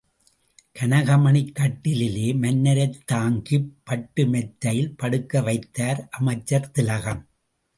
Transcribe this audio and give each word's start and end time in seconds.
கனகமணிக் 0.79 1.51
கட்டிலிலே 1.59 2.35
மன்னரைத் 2.37 2.97
தாங்கிப் 3.05 3.69
பட்டு 3.83 4.25
மெத்தையில் 4.27 4.97
படுக்க 4.97 5.41
வைத்தார் 5.41 6.07
அமைச்சர் 6.11 6.71
திலகம். 6.71 7.23